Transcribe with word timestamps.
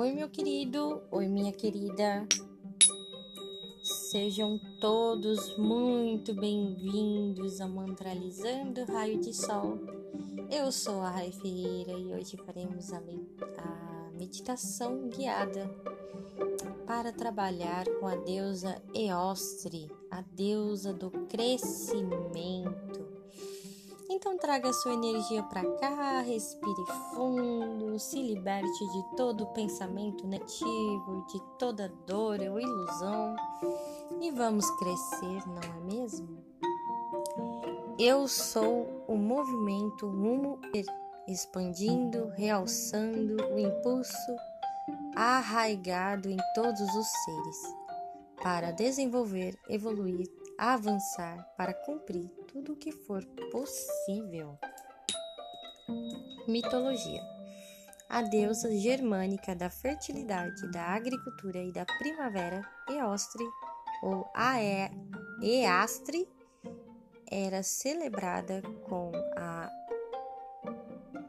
Oi, 0.00 0.12
meu 0.12 0.30
querido, 0.30 1.02
oi, 1.10 1.28
minha 1.28 1.52
querida. 1.52 2.26
Sejam 3.82 4.58
todos 4.80 5.58
muito 5.58 6.32
bem-vindos 6.32 7.60
a 7.60 7.68
Mantralizando 7.68 8.82
Raio 8.86 9.20
de 9.20 9.34
Sol. 9.34 9.78
Eu 10.50 10.72
sou 10.72 11.02
a 11.02 11.10
Rai 11.10 11.30
Ferreira 11.30 11.92
e 11.92 12.14
hoje 12.14 12.38
faremos 12.38 12.94
a, 12.94 12.96
a 13.58 14.10
meditação 14.12 15.06
guiada 15.10 15.70
para 16.86 17.12
trabalhar 17.12 17.84
com 18.00 18.06
a 18.06 18.16
deusa 18.16 18.80
Eostre, 18.94 19.92
a 20.10 20.22
deusa 20.22 20.94
do 20.94 21.10
crescimento. 21.28 22.99
Então 24.12 24.36
traga 24.36 24.72
sua 24.72 24.94
energia 24.94 25.40
para 25.44 25.64
cá, 25.76 26.20
respire 26.20 26.84
fundo, 27.14 27.96
se 27.96 28.20
liberte 28.20 28.86
de 28.88 29.16
todo 29.16 29.46
pensamento 29.52 30.26
negativo, 30.26 31.24
de 31.28 31.40
toda 31.60 31.88
dor 32.08 32.40
ou 32.40 32.58
ilusão 32.58 33.36
e 34.20 34.32
vamos 34.32 34.68
crescer, 34.78 35.46
não 35.46 35.62
é 35.62 35.80
mesmo? 35.94 36.44
Eu 38.00 38.26
sou 38.26 39.04
o 39.06 39.14
movimento 39.16 40.08
rumo 40.08 40.58
expandindo, 41.28 42.30
realçando 42.30 43.36
o 43.54 43.58
impulso 43.60 44.36
arraigado 45.14 46.28
em 46.28 46.38
todos 46.52 46.80
os 46.80 47.06
seres 47.06 47.76
para 48.42 48.72
desenvolver, 48.72 49.54
evoluir, 49.68 50.26
avançar, 50.68 51.44
para 51.56 51.72
cumprir 51.72 52.28
tudo 52.48 52.72
o 52.72 52.76
que 52.76 52.92
for 52.92 53.24
possível. 53.50 54.58
Mitologia 56.46 57.22
a 58.10 58.22
deusa 58.22 58.76
germânica 58.76 59.54
da 59.54 59.70
fertilidade, 59.70 60.68
da 60.72 60.82
agricultura 60.82 61.62
e 61.62 61.72
da 61.72 61.86
primavera, 61.86 62.68
Eostre 62.88 63.44
ou 64.02 64.28
Eastre, 65.40 66.28
era 67.30 67.62
celebrada 67.62 68.60
com 68.88 69.12
a 69.36 69.70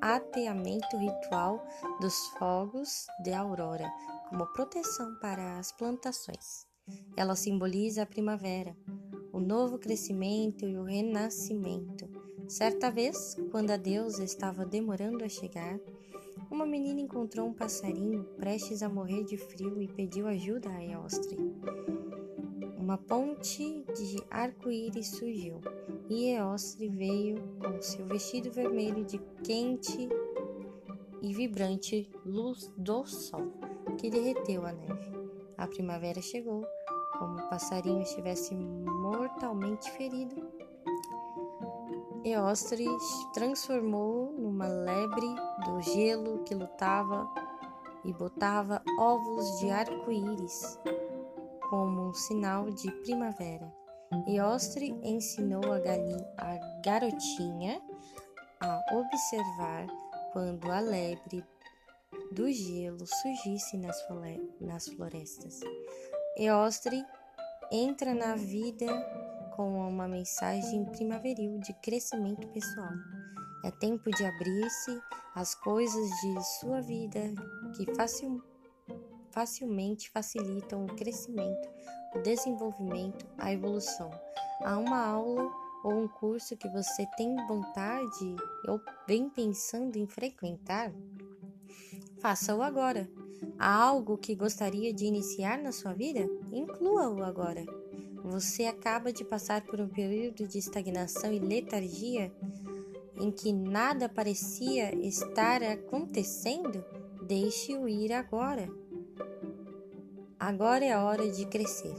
ateamento 0.00 0.96
ritual 0.96 1.62
dos 2.00 2.16
fogos 2.38 3.06
de 3.22 3.34
aurora 3.34 3.92
como 4.30 4.46
proteção 4.54 5.18
para 5.20 5.58
as 5.58 5.70
plantações. 5.72 6.66
Ela 7.14 7.36
simboliza 7.36 8.04
a 8.04 8.06
primavera, 8.06 8.74
o 9.32 9.40
novo 9.40 9.78
crescimento 9.78 10.66
e 10.66 10.76
o 10.76 10.84
renascimento. 10.84 12.08
Certa 12.48 12.90
vez, 12.90 13.36
quando 13.50 13.70
a 13.70 13.76
deusa 13.76 14.24
estava 14.24 14.66
demorando 14.66 15.24
a 15.24 15.28
chegar, 15.28 15.78
uma 16.50 16.66
menina 16.66 17.00
encontrou 17.00 17.46
um 17.46 17.54
passarinho 17.54 18.24
prestes 18.36 18.82
a 18.82 18.88
morrer 18.88 19.24
de 19.24 19.36
frio 19.36 19.80
e 19.80 19.86
pediu 19.86 20.26
ajuda 20.26 20.68
a 20.68 20.84
Eostre. 20.84 21.36
Uma 22.76 22.98
ponte 22.98 23.84
de 23.94 24.20
arco-íris 24.28 25.08
surgiu 25.08 25.60
e 26.08 26.30
Eostre 26.30 26.88
veio 26.88 27.36
com 27.60 27.80
seu 27.80 28.04
vestido 28.06 28.50
vermelho 28.50 29.04
de 29.04 29.18
quente 29.44 30.08
e 31.22 31.32
vibrante 31.32 32.10
luz 32.26 32.72
do 32.76 33.06
sol, 33.06 33.52
que 33.96 34.10
derreteu 34.10 34.66
a 34.66 34.72
neve. 34.72 35.12
A 35.56 35.68
primavera 35.68 36.20
chegou, 36.20 36.66
como 37.16 37.38
o 37.38 37.48
passarinho 37.48 38.02
estivesse 38.02 38.56
mortalmente 39.10 39.90
ferido. 39.92 40.48
Eostre 42.24 42.86
transformou 43.34 44.32
numa 44.32 44.66
lebre 44.66 45.34
do 45.64 45.82
gelo 45.82 46.44
que 46.44 46.54
lutava 46.54 47.28
e 48.04 48.12
botava 48.12 48.82
ovos 48.98 49.58
de 49.58 49.70
arco-íris 49.70 50.78
como 51.68 52.08
um 52.08 52.14
sinal 52.14 52.70
de 52.70 52.90
primavera. 53.02 53.72
Eostre 54.26 54.90
ensinou 55.02 55.72
a, 55.72 55.78
galinha, 55.78 56.26
a 56.36 56.80
garotinha 56.84 57.80
a 58.60 58.80
observar 58.92 59.86
quando 60.32 60.70
a 60.70 60.80
lebre 60.80 61.44
do 62.32 62.50
gelo 62.50 63.06
surgisse 63.06 63.76
nas 64.60 64.88
florestas. 64.88 65.60
Eostre 66.36 67.04
entra 67.70 68.14
na 68.14 68.34
vida 68.34 68.86
com 69.54 69.88
uma 69.88 70.08
mensagem 70.08 70.84
primaveril 70.86 71.58
de 71.58 71.72
crescimento 71.74 72.48
pessoal. 72.48 72.92
É 73.64 73.70
tempo 73.70 74.10
de 74.10 74.24
abrir-se 74.24 75.00
às 75.34 75.54
coisas 75.54 76.10
de 76.20 76.42
sua 76.58 76.80
vida 76.80 77.20
que 77.76 77.94
facil, 77.94 78.42
facilmente 79.30 80.10
facilitam 80.10 80.84
o 80.84 80.96
crescimento, 80.96 81.68
o 82.14 82.18
desenvolvimento, 82.20 83.26
a 83.38 83.52
evolução. 83.52 84.10
Há 84.62 84.76
uma 84.78 85.06
aula 85.06 85.50
ou 85.84 85.92
um 85.92 86.08
curso 86.08 86.56
que 86.56 86.68
você 86.68 87.06
tem 87.16 87.36
vontade 87.46 88.36
ou 88.66 88.80
vem 89.06 89.30
pensando 89.30 89.96
em 89.96 90.06
frequentar? 90.06 90.92
Faça-o 92.18 92.62
agora. 92.62 93.08
Há 93.58 93.74
algo 93.74 94.18
que 94.18 94.34
gostaria 94.34 94.92
de 94.92 95.04
iniciar 95.04 95.58
na 95.58 95.72
sua 95.72 95.92
vida? 95.92 96.28
Inclua-o 96.52 97.22
agora. 97.22 97.64
Você 98.24 98.64
acaba 98.64 99.12
de 99.12 99.24
passar 99.24 99.62
por 99.62 99.80
um 99.80 99.88
período 99.88 100.46
de 100.46 100.58
estagnação 100.58 101.32
e 101.32 101.38
letargia 101.38 102.32
em 103.18 103.30
que 103.30 103.52
nada 103.52 104.08
parecia 104.08 104.94
estar 104.96 105.62
acontecendo? 105.62 106.84
Deixe-o 107.26 107.88
ir 107.88 108.12
agora. 108.12 108.68
Agora 110.38 110.84
é 110.84 110.92
a 110.92 111.04
hora 111.04 111.30
de 111.30 111.44
crescer. 111.46 111.94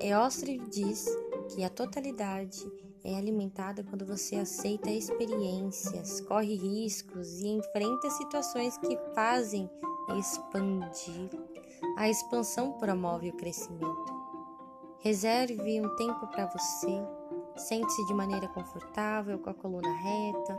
Eostre 0.00 0.58
diz 0.70 1.06
que 1.54 1.64
a 1.64 1.68
totalidade 1.68 2.64
é 3.04 3.16
alimentada 3.16 3.82
quando 3.82 4.06
você 4.06 4.36
aceita 4.36 4.90
experiências, 4.90 6.20
corre 6.20 6.54
riscos 6.54 7.40
e 7.40 7.48
enfrenta 7.48 8.08
situações 8.10 8.78
que 8.78 8.96
fazem 9.14 9.68
expandir. 10.16 11.51
A 11.96 12.08
expansão 12.08 12.72
promove 12.72 13.30
o 13.30 13.36
crescimento. 13.36 14.12
Reserve 15.00 15.80
um 15.80 15.96
tempo 15.96 16.26
para 16.28 16.46
você. 16.46 17.02
Sente-se 17.56 18.06
de 18.06 18.14
maneira 18.14 18.48
confortável, 18.48 19.38
com 19.38 19.50
a 19.50 19.54
coluna 19.54 19.92
reta. 19.92 20.56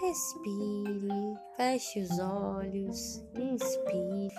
Respire, 0.00 1.38
feche 1.56 2.00
os 2.00 2.18
olhos, 2.18 3.24
inspire 3.34 4.34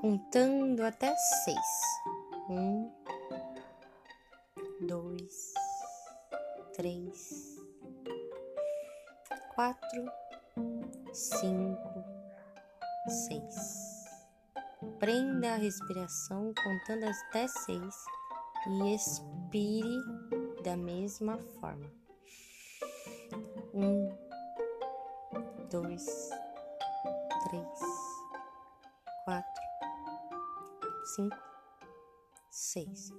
contando 0.00 0.82
até 0.82 1.14
seis. 1.44 1.80
Um, 2.48 2.90
dois, 4.80 5.52
três, 6.74 7.56
quatro, 9.54 10.04
cinco, 11.12 11.89
6. 13.08 14.00
Prenda 14.98 15.54
a 15.54 15.56
respiração 15.56 16.52
contando 16.54 17.04
até 17.04 17.48
6 17.48 17.80
e 18.68 18.94
expire 18.94 20.62
da 20.62 20.76
mesma 20.76 21.38
forma. 21.38 21.90
1, 23.72 24.08
2, 25.70 26.30
3, 27.48 27.68
4, 29.24 29.46
5, 31.14 31.36
6. 32.50 33.12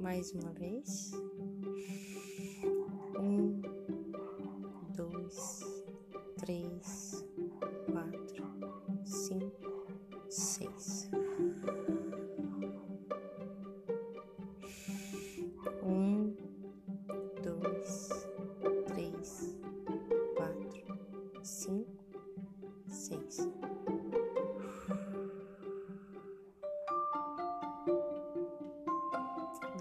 Mais 0.00 0.32
uma 0.32 0.52
vez. 0.52 1.12
1, 3.18 3.61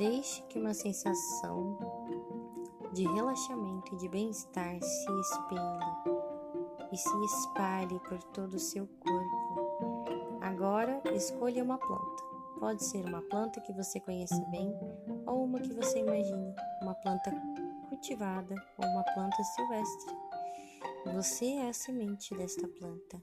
Deixe 0.01 0.41
que 0.49 0.57
uma 0.57 0.73
sensação 0.73 1.77
de 2.91 3.03
relaxamento 3.03 3.93
e 3.93 3.97
de 3.97 4.09
bem-estar 4.09 4.81
se 4.81 5.19
espelhe 5.19 6.17
e 6.91 6.97
se 6.97 7.23
espalhe 7.23 7.99
por 7.99 8.17
todo 8.33 8.55
o 8.55 8.59
seu 8.59 8.87
corpo. 8.99 10.39
Agora, 10.41 11.03
escolha 11.13 11.63
uma 11.63 11.77
planta. 11.77 12.23
Pode 12.59 12.83
ser 12.83 13.05
uma 13.05 13.21
planta 13.21 13.61
que 13.61 13.71
você 13.73 13.99
conheça 13.99 14.43
bem 14.49 14.73
ou 15.27 15.43
uma 15.43 15.59
que 15.59 15.71
você 15.71 15.99
imagine, 15.99 16.51
uma 16.81 16.95
planta 16.95 17.31
cultivada 17.87 18.55
ou 18.79 18.89
uma 18.89 19.03
planta 19.13 19.43
silvestre. 19.55 20.15
Você 21.13 21.45
é 21.45 21.69
a 21.69 21.73
semente 21.73 22.35
desta 22.35 22.67
planta 22.67 23.21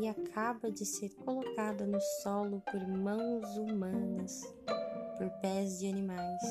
e 0.00 0.08
acaba 0.08 0.72
de 0.72 0.84
ser 0.84 1.14
colocada 1.24 1.86
no 1.86 2.00
solo 2.00 2.60
por 2.68 2.80
mãos 2.88 3.56
humanas, 3.56 4.42
por 5.22 5.30
pés 5.40 5.78
de 5.78 5.86
animais 5.86 6.42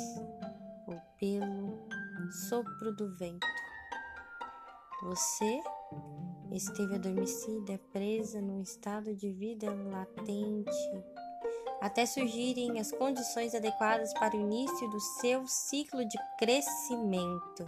ou 0.88 0.96
pelo 1.20 1.78
sopro 2.48 2.96
do 2.96 3.12
vento. 3.18 3.46
Você 5.04 5.60
esteve 6.54 6.96
adormecida, 6.96 7.78
presa 7.92 8.40
num 8.40 8.62
estado 8.62 9.14
de 9.14 9.30
vida 9.34 9.70
latente, 9.70 10.72
até 11.82 12.06
surgirem 12.06 12.80
as 12.80 12.94
condições 12.94 13.54
adequadas 13.54 14.14
para 14.14 14.38
o 14.38 14.40
início 14.40 14.90
do 14.90 15.00
seu 15.20 15.46
ciclo 15.48 16.08
de 16.08 16.18
crescimento. 16.40 17.66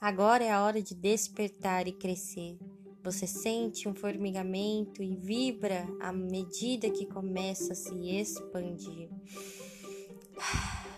Agora 0.00 0.42
é 0.42 0.50
a 0.50 0.64
hora 0.64 0.82
de 0.82 0.94
despertar 0.94 1.86
e 1.86 1.92
crescer. 1.92 2.58
Você 3.04 3.28
sente 3.28 3.88
um 3.88 3.94
formigamento 3.94 5.04
e 5.04 5.14
vibra 5.14 5.86
à 6.00 6.12
medida 6.12 6.90
que 6.90 7.06
começa 7.06 7.74
a 7.74 7.76
se 7.76 7.94
expandir. 8.10 9.08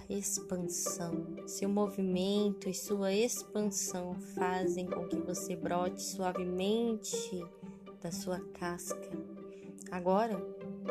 Expansão. 0.08 1.26
Seu 1.46 1.68
movimento 1.68 2.68
e 2.68 2.74
sua 2.74 3.12
expansão 3.12 4.14
fazem 4.34 4.86
com 4.86 5.06
que 5.08 5.16
você 5.16 5.56
brote 5.56 6.02
suavemente 6.02 7.44
da 8.02 8.10
sua 8.10 8.40
casca. 8.54 9.10
Agora 9.90 10.36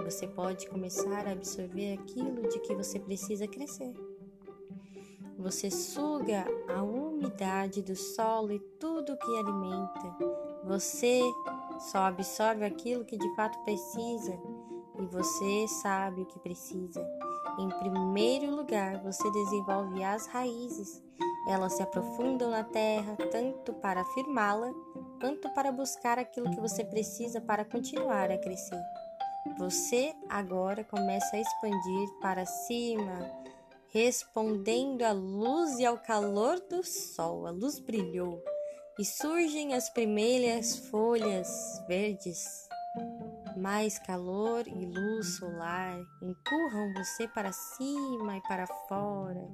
você 0.03 0.27
pode 0.27 0.67
começar 0.67 1.27
a 1.27 1.31
absorver 1.31 1.93
aquilo 1.93 2.47
de 2.47 2.59
que 2.59 2.73
você 2.73 2.99
precisa 2.99 3.47
crescer. 3.47 3.93
Você 5.37 5.69
suga 5.69 6.45
a 6.67 6.81
umidade 6.81 7.81
do 7.81 7.95
solo 7.95 8.51
e 8.53 8.59
tudo 8.79 9.17
que 9.17 9.37
alimenta 9.37 10.41
você 10.63 11.21
só 11.79 11.99
absorve 11.99 12.63
aquilo 12.63 13.03
que 13.03 13.17
de 13.17 13.35
fato 13.35 13.57
precisa 13.63 14.39
e 14.99 15.05
você 15.07 15.67
sabe 15.67 16.21
o 16.21 16.25
que 16.25 16.39
precisa. 16.39 17.01
Em 17.59 17.69
primeiro 17.69 18.55
lugar, 18.55 19.01
você 19.01 19.29
desenvolve 19.31 20.03
as 20.03 20.25
raízes. 20.27 21.03
Elas 21.47 21.73
se 21.73 21.83
aprofundam 21.83 22.49
na 22.49 22.63
terra 22.63 23.17
tanto 23.31 23.73
para 23.73 24.01
afirmá-la 24.01 24.71
quanto 25.19 25.49
para 25.53 25.71
buscar 25.71 26.17
aquilo 26.17 26.49
que 26.49 26.59
você 26.59 26.83
precisa 26.83 27.41
para 27.41 27.65
continuar 27.65 28.31
a 28.31 28.37
crescer. 28.37 28.81
Você 29.57 30.13
agora 30.29 30.83
começa 30.83 31.35
a 31.35 31.39
expandir 31.39 32.09
para 32.21 32.45
cima, 32.45 33.29
respondendo 33.89 35.03
à 35.03 35.11
luz 35.11 35.79
e 35.79 35.85
ao 35.85 35.97
calor 35.97 36.59
do 36.69 36.83
sol. 36.83 37.47
A 37.47 37.51
luz 37.51 37.79
brilhou 37.79 38.41
e 38.99 39.05
surgem 39.05 39.73
as 39.73 39.89
primeiras 39.89 40.77
folhas 40.89 41.83
verdes. 41.87 42.69
Mais 43.61 43.99
calor 43.99 44.67
e 44.67 44.85
luz 44.87 45.35
solar 45.35 46.03
empurram 46.19 46.93
você 46.95 47.27
para 47.27 47.51
cima 47.51 48.37
e 48.37 48.41
para 48.41 48.65
fora. 48.65 49.47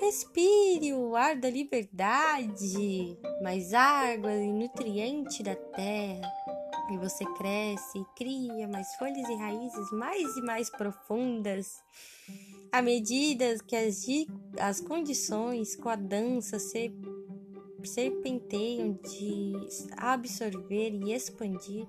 Respire 0.00 0.92
o 0.94 1.14
ar 1.14 1.36
da 1.36 1.48
liberdade, 1.48 3.16
mais 3.40 3.72
água 3.72 4.34
e 4.34 4.52
nutriente 4.52 5.44
da 5.44 5.54
terra. 5.54 6.28
E 6.90 6.98
você 6.98 7.24
cresce 7.36 8.00
e 8.00 8.04
cria 8.16 8.66
mais 8.66 8.92
folhas 8.96 9.28
e 9.28 9.34
raízes 9.36 9.92
mais 9.92 10.36
e 10.36 10.42
mais 10.42 10.68
profundas. 10.68 11.84
À 12.72 12.82
medida 12.82 13.56
que 13.64 13.76
as, 13.76 14.04
as 14.58 14.80
condições 14.80 15.76
com 15.76 15.88
a 15.88 15.94
dança 15.94 16.58
se 16.58 16.92
serpenteiam 17.84 18.98
de 19.04 19.52
absorver 19.96 20.90
e 20.90 21.12
expandir, 21.12 21.86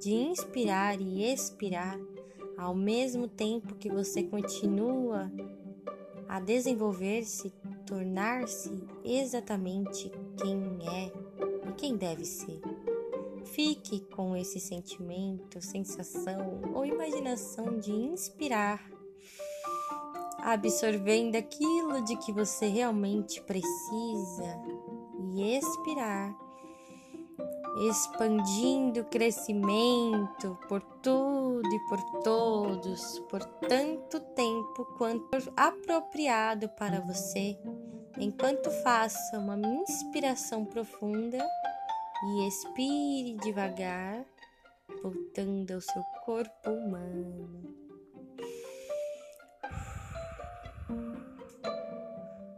de 0.00 0.14
inspirar 0.14 0.98
e 0.98 1.22
expirar, 1.22 2.00
ao 2.56 2.74
mesmo 2.74 3.28
tempo 3.28 3.74
que 3.74 3.90
você 3.90 4.22
continua 4.22 5.30
a 6.26 6.40
desenvolver-se, 6.40 7.52
tornar-se 7.86 8.82
exatamente 9.04 10.10
quem 10.40 10.62
é 10.88 11.12
e 11.68 11.72
quem 11.76 11.96
deve 11.96 12.24
ser. 12.24 12.60
Fique 13.44 14.00
com 14.14 14.34
esse 14.34 14.58
sentimento, 14.58 15.60
sensação 15.60 16.62
ou 16.72 16.86
imaginação 16.86 17.78
de 17.78 17.92
inspirar, 17.92 18.90
absorvendo 20.38 21.36
aquilo 21.36 22.02
de 22.04 22.16
que 22.16 22.32
você 22.32 22.68
realmente 22.68 23.42
precisa 23.42 24.62
e 25.34 25.56
expirar, 25.56 26.49
expandindo 27.76 29.04
crescimento 29.04 30.58
por 30.68 30.82
tudo 31.02 31.66
e 31.72 31.78
por 31.88 32.02
todos, 32.22 33.18
por 33.30 33.44
tanto 33.44 34.20
tempo 34.20 34.84
quanto 34.98 35.52
apropriado 35.56 36.68
para 36.70 37.00
você, 37.00 37.58
enquanto 38.18 38.70
faça 38.82 39.38
uma 39.38 39.56
inspiração 39.56 40.64
profunda 40.64 41.38
e 42.22 42.48
expire 42.48 43.36
devagar, 43.42 44.24
voltando 45.02 45.72
ao 45.72 45.80
seu 45.80 46.02
corpo 46.24 46.70
humano. 46.70 47.89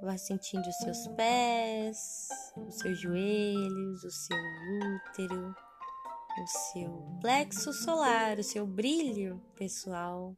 Vá 0.02 0.19
sentindo 0.19 0.69
os 0.69 0.76
seus 0.78 1.06
pés, 1.16 2.28
os 2.56 2.75
seus 2.75 2.99
joelhos, 2.99 4.02
o 4.02 4.10
seu 4.10 4.37
útero, 4.96 5.54
o 6.43 6.46
seu 6.49 7.19
plexo 7.20 7.72
solar, 7.72 8.37
o 8.37 8.43
seu 8.43 8.66
brilho 8.66 9.40
pessoal. 9.54 10.37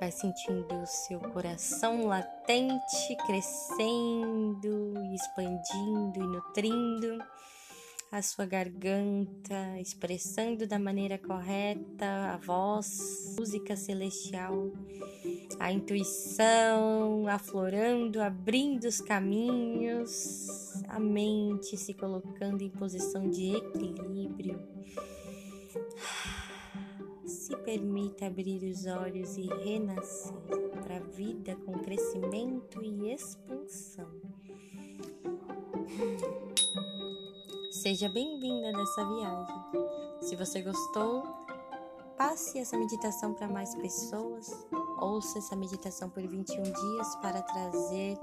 Vai 0.00 0.10
sentindo 0.10 0.74
o 0.82 0.86
seu 0.86 1.20
coração 1.20 2.06
latente 2.06 3.16
crescendo, 3.26 4.94
expandindo 5.14 6.18
e 6.18 6.26
nutrindo 6.26 7.18
a 8.10 8.22
sua 8.22 8.46
garganta, 8.46 9.78
expressando 9.78 10.66
da 10.66 10.78
maneira 10.78 11.18
correta 11.18 12.32
a 12.32 12.38
voz, 12.38 13.34
música 13.38 13.76
celestial, 13.76 14.72
a 15.58 15.72
intuição 15.72 17.26
aflorando, 17.28 18.20
abrindo 18.20 18.84
os 18.84 19.00
caminhos, 19.00 20.82
a 20.88 21.00
mente 21.00 21.76
se 21.76 21.94
colocando 21.94 22.62
em 22.62 22.70
posição 22.70 23.28
de 23.28 23.56
equilíbrio. 23.56 24.60
Se 27.24 27.56
permita 27.58 28.26
abrir 28.26 28.62
os 28.70 28.86
olhos 28.86 29.36
e 29.36 29.46
renascer 29.46 30.32
para 30.82 30.96
a 30.96 31.00
vida 31.00 31.56
com 31.56 31.72
crescimento 31.78 32.82
e 32.82 33.12
expansão. 33.12 34.10
Seja 37.70 38.08
bem-vinda 38.08 38.72
nessa 38.72 39.04
viagem. 39.04 39.56
Se 40.20 40.36
você 40.36 40.62
gostou, 40.62 41.22
passe 42.16 42.58
essa 42.58 42.76
meditação 42.76 43.34
para 43.34 43.48
mais 43.48 43.74
pessoas. 43.76 44.66
Ouça 44.98 45.38
essa 45.38 45.54
meditação 45.54 46.08
por 46.08 46.26
21 46.26 46.62
dias 46.62 47.16
para 47.16 47.42
trazer 47.42 48.18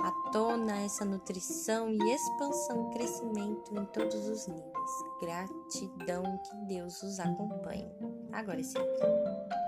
à 0.00 0.10
tona 0.30 0.80
essa 0.82 1.04
nutrição 1.04 1.90
e 1.90 1.98
expansão, 2.12 2.90
crescimento 2.90 3.76
em 3.76 3.84
todos 3.86 4.28
os 4.28 4.46
níveis. 4.46 4.72
Gratidão 5.20 6.22
que 6.44 6.56
Deus 6.66 7.02
os 7.02 7.18
acompanhe. 7.18 7.90
Agora 8.32 8.60
é 8.60 8.64
sempre. 8.64 9.61